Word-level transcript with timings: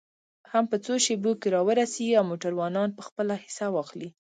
هم 0.51 0.63
په 0.71 0.77
څو 0.85 0.93
شیبو 1.05 1.31
کې 1.41 1.47
را 1.55 1.61
ورسېږي 1.67 2.13
او 2.19 2.25
موټروانان 2.31 2.89
به 2.95 3.01
خپله 3.07 3.33
حصه 3.43 3.65
واخلي. 3.71 4.09